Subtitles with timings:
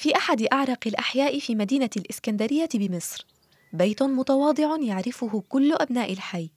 [0.00, 3.26] في أحد أعرق الأحياء في مدينة الإسكندرية بمصر.
[3.72, 6.50] بيت متواضع يعرفه كل أبناء الحي.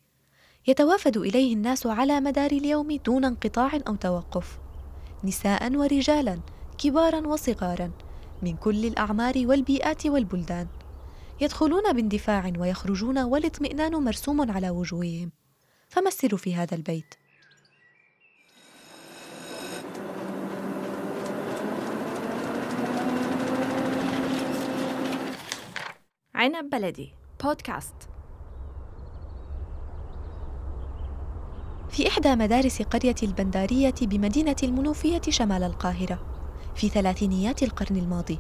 [0.68, 4.60] يتوافد إليه الناس على مدار اليوم دون انقطاع أو توقف.
[5.24, 6.40] نساء ورجالا
[6.78, 7.92] كبارا وصغارا
[8.42, 10.68] من كل الأعمار والبيئات والبلدان.
[11.42, 15.32] يدخلون باندفاع ويخرجون والاطمئنان مرسوم على وجوههم.
[15.90, 17.16] فما السر في هذا البيت؟
[26.44, 27.14] عنب بلدي.
[27.44, 27.94] بودكاست.
[31.90, 36.20] في إحدى مدارس قرية البندارية بمدينة المنوفية شمال القاهرة
[36.76, 38.40] في ثلاثينيات القرن الماضي.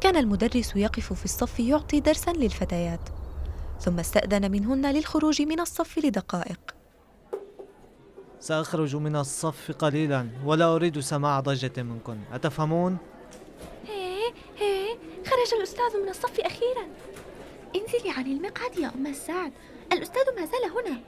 [0.00, 3.08] كان المدرس يقف في الصف يعطي درسا للفتيات
[3.80, 6.60] ثم استأذن منهن للخروج من الصف لدقائق.
[8.40, 12.18] سأخرج من الصف قليلا ولا أريد سماع ضجة منكن.
[12.32, 12.96] أتفهمون؟
[13.86, 16.86] هيه هيه خرج الأستاذ من الصف أخيرا.
[17.76, 19.52] انزلي عن المقعد يا أم السعد.
[19.92, 21.00] الأستاذ ما زال هنا.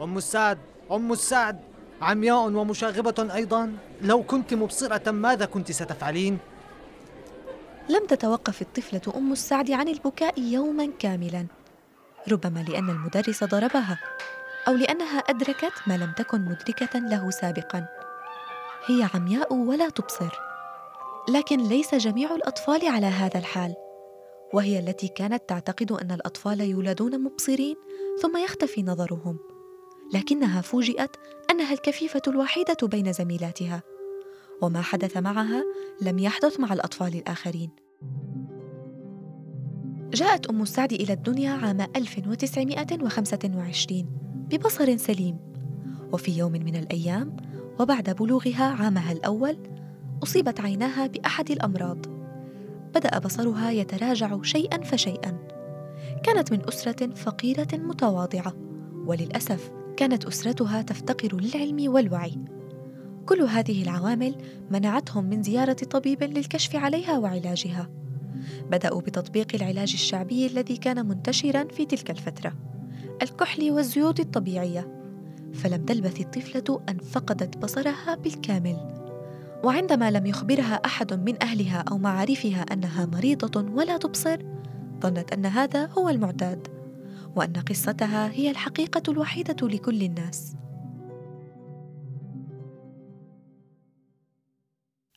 [0.00, 0.58] أم السعد
[0.90, 1.60] أم السعد.
[2.02, 3.76] عمياء ومشاغبة أيضا.
[4.02, 6.38] لو كنت مبصرة ماذا كنت ستفعلين؟
[7.88, 11.46] لم تتوقف الطفلة أم السعد عن البكاء يوما كاملا.
[12.32, 14.00] ربما لأن المدرس ضربها
[14.68, 17.86] أو لأنها أدركت ما لم تكن مدركة له سابقا.
[18.86, 20.40] هي عمياء ولا تبصر.
[21.28, 23.74] لكن ليس جميع الأطفال على هذا الحال.
[24.54, 27.76] وهي التي كانت تعتقد أن الأطفال يولدون مبصرين
[28.22, 29.38] ثم يختفي نظرهم.
[30.14, 31.16] لكنها فوجئت
[31.50, 33.82] أنها الكفيفة الوحيدة بين زميلاتها.
[34.62, 35.64] وما حدث معها
[36.02, 37.70] لم يحدث مع الأطفال الآخرين.
[40.14, 44.06] جاءت أم السعد إلى الدنيا عام 1925
[44.50, 45.38] ببصر سليم.
[46.12, 47.36] وفي يوم من الأيام
[47.80, 49.56] وبعد بلوغها عامها الأول
[50.22, 52.19] أصيبت عيناها بأحد الأمراض.
[52.94, 55.38] بدأ بصرها يتراجع شيئا فشيئا.
[56.22, 58.52] كانت من أسرة فقيرة متواضعة
[59.06, 62.38] وللأسف كانت أسرتها تفتقر للعلم والوعي.
[63.26, 64.34] كل هذه العوامل
[64.70, 67.90] منعتهم من زيارة طبيب للكشف عليها وعلاجها.
[68.70, 72.52] بدأوا بتطبيق العلاج الشعبي الذي كان منتشرا في تلك الفترة
[73.22, 75.00] الكحل والزيوت الطبيعية.
[75.54, 78.99] فلم تلبث الطفلة أن فقدت بصرها بالكامل.
[79.64, 84.38] وعندما لم يخبرها أحد من أهلها أو معارفها أنها مريضة ولا تبصر
[85.00, 86.68] ظنت أن هذا هو المعتاد
[87.36, 90.54] وأن قصتها هي الحقيقة الوحيدة لكل الناس.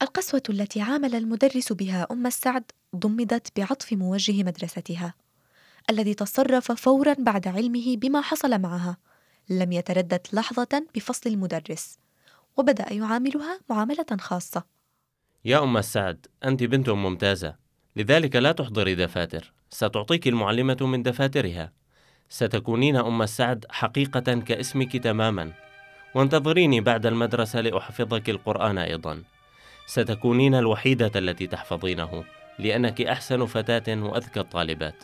[0.01, 2.63] القسوة التي عامل المدرس بها أم السعد
[2.95, 5.13] ضمدت بعطف موجه مدرستها
[5.89, 8.97] الذي تصرف فورا بعد علمه بما حصل معها
[9.49, 12.02] لم يتردد لحظة بفصل المدرس.
[12.57, 14.63] وبدأ يعاملها معاملة خاصة.
[15.45, 17.55] يا أم السعد أنت بنت ممتازة.
[17.95, 21.71] لذلك لا تحضري دفاتر ستعطيك المعلمة من دفاترها.
[22.29, 25.51] ستكونين أم السعد حقيقة كاسمك تماما.
[26.15, 29.23] وانتظريني بعد المدرسة لأحفظك القرآن أيضا.
[29.85, 32.23] ستكونين الوحيدة التي تحفظينه
[32.59, 35.03] لأنك أحسن فتاة وأذكى الطالبات.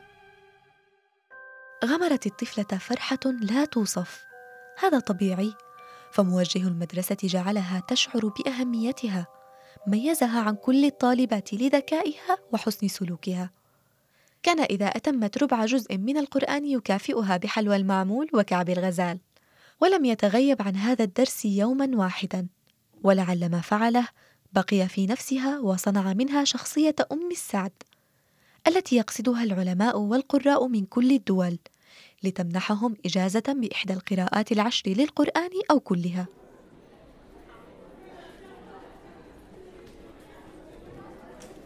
[1.85, 4.23] غمرت الطفلة فرحة لا توصف.
[4.79, 5.53] هذا طبيعي.
[6.11, 9.27] فموجه المدرسة جعلها تشعر بأهميتها
[9.87, 13.49] ميزها عن كل الطالبات لذكائها وحسن سلوكها.
[14.43, 19.19] كان إذا أتمت ربع جزء من القرآن يكافئها بحلوى المعمول وكعب الغزال
[19.81, 22.47] ولم يتغيب عن هذا الدرس يوما واحدا.
[23.03, 24.07] ولعل ما فعله
[24.53, 27.71] بقي في نفسها وصنع منها شخصية أم السعد
[28.67, 31.57] التي يقصدها العلماء والقراء من كل الدول.
[32.23, 36.25] لتمنحهم إجازة بإحدى القراءات العشر للقرآن أو كلها.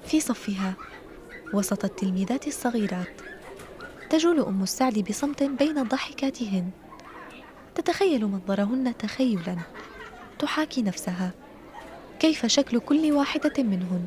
[0.06, 0.74] في صفها
[1.53, 3.22] وسط التلميذات الصغيرات.
[4.09, 6.69] تجول أم السعد بصمت بين ضحكاتهن.
[7.75, 9.58] تتخيل منظرهن تخيلا.
[10.40, 11.31] تحاكي نفسها.
[12.19, 14.06] كيف شكل كل واحدة منهن؟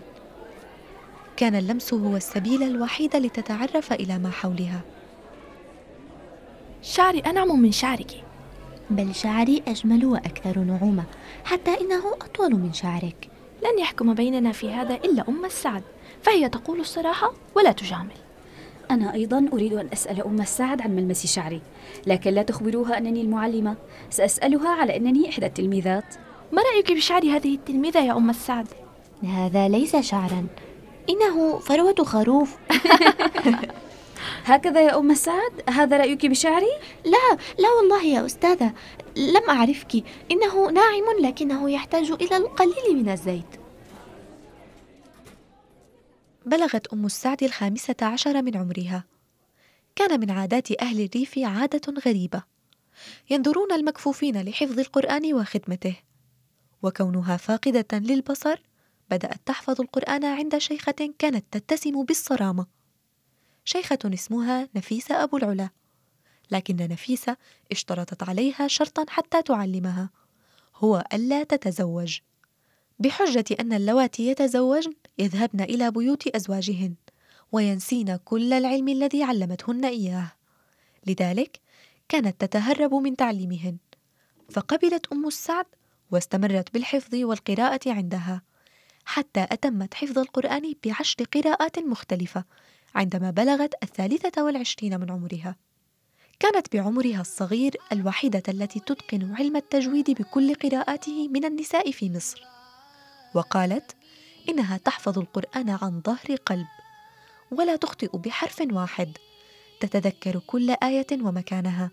[1.36, 4.80] كان اللمس هو السبيل الوحيد لتتعرف إلى ما حولها.
[6.86, 8.10] شعري أنعم من شعرك.
[8.90, 11.04] بل شعري أجمل وأكثر نعومة
[11.44, 13.28] حتى إنه أطول من شعرك.
[13.62, 15.82] لن يحكم بيننا في هذا إلا أم السعد
[16.22, 18.16] فهي تقول الصراحة ولا تجامل.
[18.90, 21.60] أنا أيضا أريد أن أسأل أم السعد عن ملمس شعري
[22.06, 23.76] لكن لا تخبروها أنني المعلمة.
[24.10, 26.14] سأسألها على أنني إحدى التلميذات.
[26.52, 28.68] ما رأيك بشعر هذه التلميذة يا أم السعد؟
[29.24, 30.46] هذا ليس شعرا
[31.10, 32.56] إنه فروة خروف.
[34.44, 38.72] هكذا يا أم سعد؟ هذا رأيك بشعري؟ لا لا والله يا أستاذة.
[39.16, 40.04] لم أعرفك.
[40.30, 43.56] إنه ناعم لكنه يحتاج إلى القليل من الزيت.
[46.46, 49.04] بلغت أم السعد الخامسة عشر من عمرها.
[49.96, 52.42] كان من عادات أهل الريف عادة غريبة.
[53.30, 55.96] ينظرون المكفوفين لحفظ القرآن وخدمته.
[56.82, 58.62] وكونها فاقدة للبصر
[59.10, 62.66] بدأت تحفظ القرآن عند شيخة كانت تتسم بالصرامة.
[63.68, 65.68] شيخة اسمها نفيسة أبو العلا.
[66.50, 67.36] لكن نفيسة
[67.72, 70.10] اشترطت عليها شرطا حتى تعلمها.
[70.76, 72.18] هو ألا تتزوج.
[72.98, 76.94] بحجة أن اللواتي يتزوجن يذهبن إلى بيوت أزواجهن
[77.52, 80.32] وينسين كل العلم الذي علمتهن إياه.
[81.06, 81.60] لذلك
[82.08, 83.76] كانت تتهرب من تعليمهن.
[84.50, 85.66] فقبلت أم السعد
[86.10, 88.42] واستمرت بالحفظ والقراءة عندها
[89.04, 92.44] حتى أتمت حفظ القرآن بعشر قراءات مختلفة
[92.96, 95.56] عندما بلغت الثالثة والعشرين من عمرها.
[96.40, 102.42] كانت بعمرها الصغير الوحيدة التي تتقن علم التجويد بكل قراءاته من النساء في مصر.
[103.34, 103.96] وقالت
[104.48, 106.66] إنها تحفظ القرآن عن ظهر قلب
[107.50, 109.18] ولا تخطئ بحرف واحد.
[109.80, 111.90] تتذكر كل آية ومكانها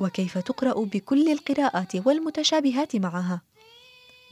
[0.00, 3.40] وكيف تقرأ بكل القراءات والمتشابهات معها.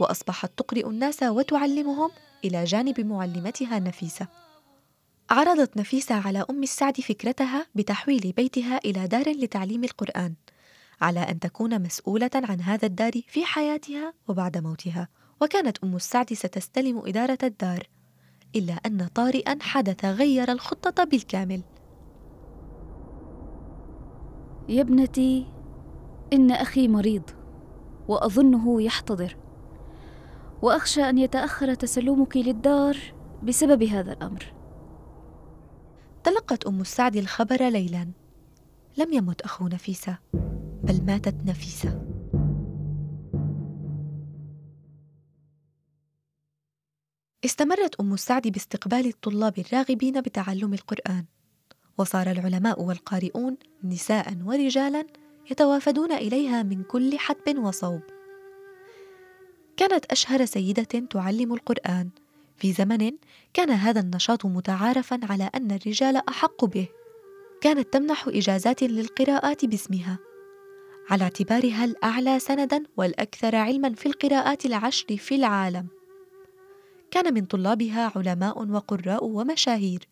[0.00, 2.10] وأصبحت تقرئ الناس وتعلمهم
[2.44, 4.41] إلى جانب معلمتها نفيسة.
[5.30, 10.34] عرضت نفيسة على أم السعد فكرتها بتحويل بيتها إلى دار لتعليم القرآن
[11.00, 15.08] على أن تكون مسؤولة عن هذا الدار في حياتها وبعد موتها
[15.40, 17.88] وكانت أم السعد ستستلم إدارة الدار
[18.56, 21.62] إلا أن طارئا حدث غير الخطة بالكامل.
[24.68, 25.46] يا ابنتي
[26.32, 27.30] إن أخي مريض
[28.08, 29.36] وأظنه يحتضر
[30.62, 32.96] وأخشى أن يتأخر تسلمك للدار
[33.42, 34.61] بسبب هذا الأمر.
[36.24, 38.08] تلقت أم السعد الخبر ليلا.
[38.96, 40.18] لم يمت أخو نفيسة
[40.82, 42.02] بل ماتت نفيسة.
[47.44, 51.24] استمرت أم السعد باستقبال الطلاب الراغبين بتعلم القرآن
[51.98, 55.06] وصار العلماء والقارئون نساء ورجالا
[55.50, 58.00] يتوافدون إليها من كل حدب وصوب.
[59.76, 62.10] كانت أشهر سيدة تعلم القرآن.
[62.56, 63.12] في زمن
[63.54, 66.88] كان هذا النشاط متعارفا على أن الرجال أحق به.
[67.60, 70.18] كانت تمنح إجازات للقراءات باسمها.
[71.10, 75.86] على اعتبارها الأعلى سندا والأكثر علما في القراءات العشر في العالم.
[77.10, 80.08] كان من طلابها علماء وقراء ومشاهير.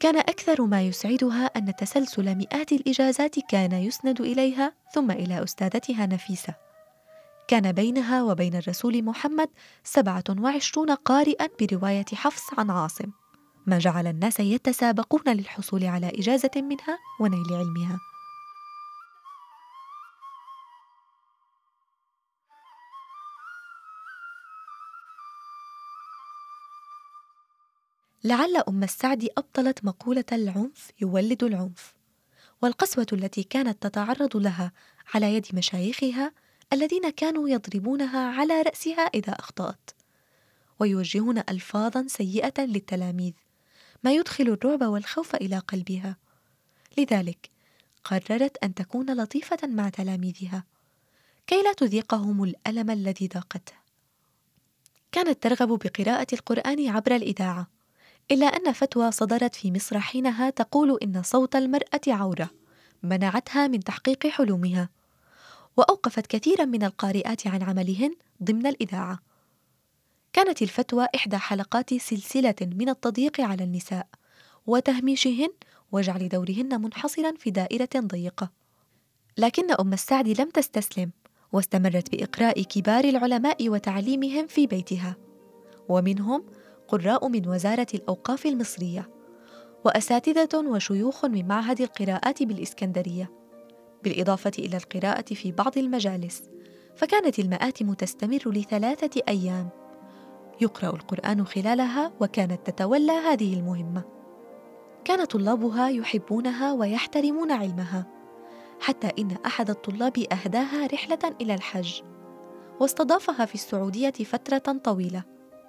[0.00, 6.69] كان أكثر ما يسعدها أن تسلسل مئات الإجازات كان يسند إليها ثم إلى أستاذتها نفيسة.
[7.50, 9.48] كان بينها وبين الرسول محمد
[9.84, 13.10] سبعة وعشرون قارئا برواية حفص عن عاصم.
[13.66, 18.00] ما جعل الناس يتسابقون للحصول على إجازة منها ونيل علمها.
[28.24, 31.94] لعل أم السعد أبطلت مقولة العنف يولد العنف
[32.62, 34.72] والقسوة التي كانت تتعرض لها
[35.14, 36.32] على يد مشايخها
[36.72, 39.90] الذين كانوا يضربونها على رأسها إذا أخطأت.
[40.78, 43.32] ويوجهون ألفاظا سيئة للتلاميذ
[44.04, 46.16] ما يدخل الرعب والخوف إلى قلبها.
[46.98, 47.50] لذلك
[48.04, 50.64] قررت أن تكون لطيفة مع تلاميذها
[51.46, 53.72] كي لا تذيقهم الألم الذي ذاقته.
[55.12, 57.66] كانت ترغب بقراءة القرآن عبر الإذاعة
[58.30, 62.50] إلا أن فتوى صدرت في مصر حينها تقول إن صوت المرأة عورة
[63.02, 64.88] منعتها من تحقيق حلمها
[65.80, 69.18] وأوقفت كثيرا من القارئات عن عملهن ضمن الإذاعة.
[70.32, 74.06] كانت الفتوى إحدى حلقات سلسلة من التضييق على النساء
[74.66, 75.48] وتهميشهن
[75.92, 78.50] وجعل دورهن منحصرا في دائرة ضيقة
[79.38, 81.10] لكن أم السعد لم تستسلم
[81.52, 85.16] واستمرت بإقراء كبار العلماء وتعليمهم في بيتها.
[85.88, 86.44] ومنهم
[86.88, 89.10] قراء من وزارة الأوقاف المصرية
[89.84, 93.39] وأساتذة وشيوخ من معهد القراءات بالإسكندرية.
[94.04, 96.42] بالإضافة إلى القراءة في بعض المجالس
[96.96, 99.68] فكانت المآتم تستمر لثلاثة أيام.
[100.60, 104.02] يقرأ القرآن خلالها وكانت تتولى هذه المهمة.
[105.04, 108.06] كان طلابها يحبونها ويحترمون علمها
[108.80, 112.02] حتى إن أحد الطلاب أهداها رحلة إلى الحج.
[112.80, 115.24] واستضافها في السعودية فترة طويلة.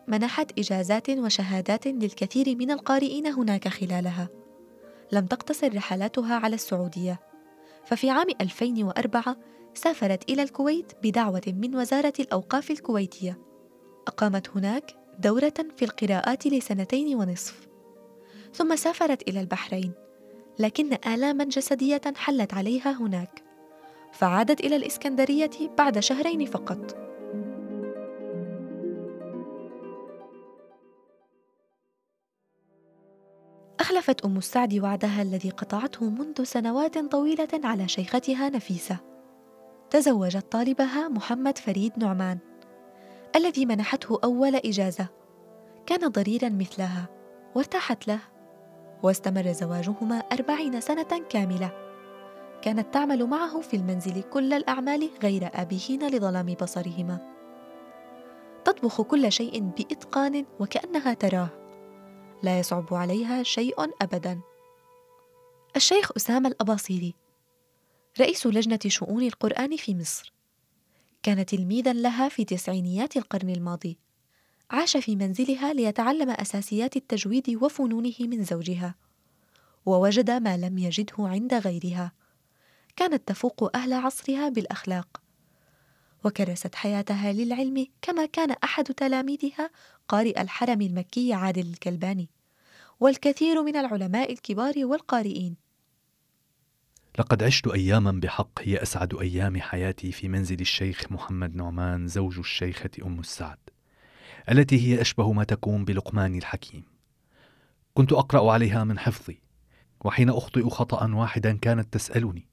[0.07, 4.29] منحت إجازات وشهادات للكثير من القارئين هناك خلالها.
[5.11, 7.30] لم تقتصر رحلاتها على السعودية.
[7.85, 9.38] ففي عام 2004
[9.73, 13.39] سافرت إلى الكويت بدعوة من وزارة الأوقاف الكويتية.
[14.07, 17.67] أقامت هناك دورة في القراءات لسنتين ونصف.
[18.53, 19.91] ثم سافرت إلى البحرين
[20.59, 23.43] لكن آلاما جسدية حلت عليها هناك.
[24.11, 27.10] فعادت إلى الإسكندرية بعد شهرين فقط.
[33.91, 38.98] أخلفت أم السعد وعدها الذي قطعته منذ سنوات طويلة على شيختها نفيسة.
[39.89, 42.38] تزوجت طالبها محمد فريد نعمان
[43.36, 45.07] الذي منحته أول إجازة.
[45.86, 47.05] كان ضريرا مثلها
[47.55, 48.19] وارتاحت له
[49.03, 51.71] واستمر زواجهما أربعين سنة كاملة.
[52.62, 57.17] كانت تعمل معه في المنزل كل الأعمال غير آبهين لظلام بصرهما.
[58.65, 61.60] تطبخ كل شيء بإتقان وكأنها تراه.
[62.43, 64.41] لا يصعب عليها شيء أبدا.
[65.75, 67.13] الشيخ أسامة الأباصيري
[68.19, 70.33] رئيس لجنة شؤون القرآن في مصر
[71.24, 73.98] كان تلميذا لها في تسعينيات القرن الماضي.
[74.71, 78.95] عاش في منزلها ليتعلم أساسيات التجويد وفنونه من زوجها
[79.86, 82.12] ووجد ما لم يجده عند غيرها.
[82.95, 85.21] كانت تفوق أهل عصرها بالأخلاق
[86.24, 89.69] وكرست حياتها للعلم كما كان أحد تلاميذها
[90.11, 92.29] قارئ الحرم المكي عادل الكلباني
[92.99, 95.55] والكثير من العلماء الكبار والقارئين.
[97.19, 102.89] لقد عشت أياما بحق هي أسعد أيام حياتي في منزل الشيخ محمد نعمان زوج الشيخة
[103.05, 103.57] أم السعد
[104.49, 106.83] التي هي أشبه ما تكون بلقمان الحكيم.
[107.93, 109.41] كنت أقرأ عليها من حفظي
[110.05, 112.47] وحين أخطئ خطأ واحدا كانت تسألني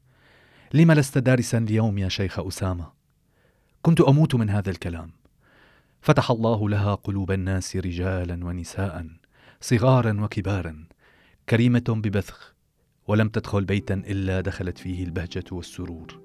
[0.75, 2.93] لم لست دارسا اليوم يا شيخ أسامة؟
[3.83, 5.18] كنت أموت من هذا الكلام.
[6.01, 9.07] فتح الله لها قلوب الناس رجالا ونساء
[9.61, 10.85] صغارا وكبارا
[11.49, 12.55] كريمة ببذخ
[13.09, 16.21] ولم تدخل بيتا إلا دخلت فيه البهجة والسرور.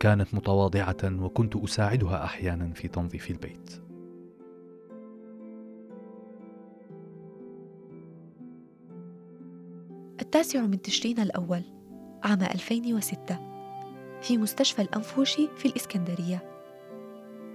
[0.00, 3.82] كانت متواضعة وكنت أساعدها أحيانا في تنظيف البيت.
[10.20, 11.62] التاسع من تشرين الأول
[12.24, 13.48] عام 2006
[14.22, 16.57] في مستشفى الأنفوشي في الإسكندرية.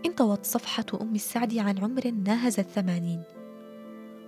[0.06, 3.24] انطوت صفحة أم السعد عن عمر ناهز الثمانين.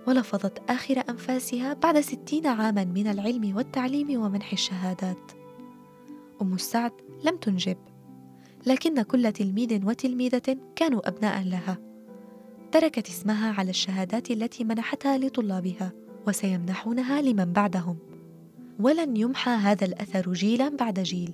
[0.06, 5.32] ولفظت آخر أنفاسها بعد ستين عاما من العلم والتعليم ومنح الشهادات.
[6.42, 6.92] أم السعد
[7.24, 7.76] لم تنجب
[8.66, 11.78] لكن كل تلميذ وتلميذة كانوا أبناء لها.
[12.72, 15.92] تركت اسمها على الشهادات التي منحتها لطلابها
[16.26, 17.96] وسيمنحونها لمن بعدهم.
[18.80, 21.32] ولن يمحى هذا الأثر جيلا بعد جيل.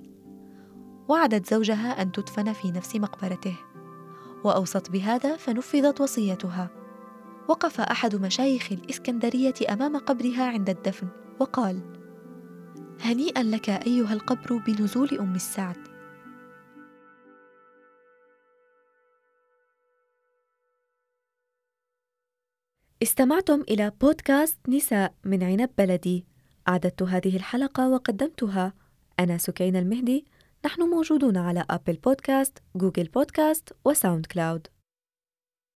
[1.07, 3.55] وعدت زوجها أن تدفن في نفس مقبرته.
[4.43, 6.69] وأوصت بهذا فنفذت وصيتها.
[7.47, 11.07] وقف أحد مشايخ الإسكندرية أمام قبرها عند الدفن
[11.39, 11.79] وقال
[12.99, 15.77] هنيئا لك أيها القبر بنزول أم السعد.
[23.03, 26.25] استمعتم إلى بودكاست نساء من عنب بلدي.
[26.67, 28.73] أعددت هذه الحلقة وقدمتها
[29.19, 30.25] أنا سكينة المهدي.
[30.65, 34.67] نحن موجودون على Apple Podcasts، Google Podcasts و SoundCloud